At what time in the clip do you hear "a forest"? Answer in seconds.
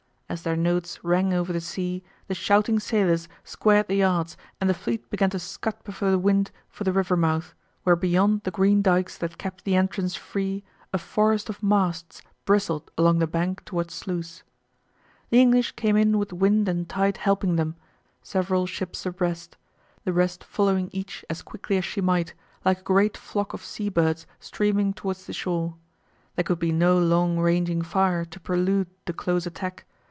10.93-11.49